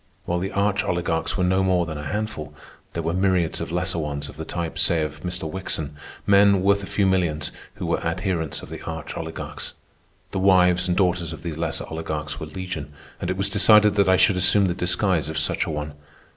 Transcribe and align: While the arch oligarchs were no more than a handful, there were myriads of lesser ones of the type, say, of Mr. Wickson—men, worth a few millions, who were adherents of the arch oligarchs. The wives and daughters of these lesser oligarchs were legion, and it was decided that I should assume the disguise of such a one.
While 0.25 0.39
the 0.39 0.51
arch 0.51 0.83
oligarchs 0.83 1.37
were 1.37 1.43
no 1.43 1.63
more 1.63 1.85
than 1.85 1.99
a 1.99 2.03
handful, 2.07 2.55
there 2.93 3.03
were 3.03 3.13
myriads 3.13 3.61
of 3.61 3.71
lesser 3.71 3.99
ones 3.99 4.29
of 4.29 4.37
the 4.37 4.45
type, 4.45 4.79
say, 4.79 5.03
of 5.03 5.21
Mr. 5.21 5.47
Wickson—men, 5.47 6.63
worth 6.63 6.81
a 6.81 6.87
few 6.87 7.05
millions, 7.05 7.51
who 7.75 7.85
were 7.85 8.03
adherents 8.03 8.63
of 8.63 8.69
the 8.69 8.81
arch 8.81 9.15
oligarchs. 9.15 9.73
The 10.31 10.39
wives 10.39 10.87
and 10.87 10.97
daughters 10.97 11.33
of 11.33 11.43
these 11.43 11.55
lesser 11.55 11.85
oligarchs 11.87 12.39
were 12.39 12.47
legion, 12.47 12.91
and 13.19 13.29
it 13.29 13.37
was 13.37 13.47
decided 13.47 13.93
that 13.93 14.09
I 14.09 14.17
should 14.17 14.37
assume 14.37 14.65
the 14.65 14.73
disguise 14.73 15.29
of 15.29 15.37
such 15.37 15.65
a 15.65 15.69
one. 15.69 15.93